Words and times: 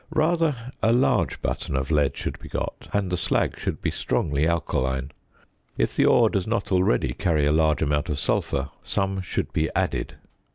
Rather 0.15 0.71
a 0.81 0.91
large 0.91 1.43
button 1.43 1.75
of 1.75 1.91
lead 1.91 2.17
should 2.17 2.39
be 2.39 2.49
got, 2.49 2.89
and 2.91 3.11
the 3.11 3.17
slag 3.17 3.55
should 3.55 3.83
be 3.83 3.91
strongly 3.91 4.47
alkaline; 4.47 5.11
if 5.77 5.95
the 5.95 6.05
ore 6.05 6.27
does 6.27 6.47
not 6.47 6.71
already 6.71 7.13
carry 7.13 7.45
a 7.45 7.51
large 7.51 7.83
amount 7.83 8.09
of 8.09 8.17
sulphur 8.17 8.71
some 8.81 9.21
should 9.21 9.53
be 9.53 9.69
added. 9.75 10.15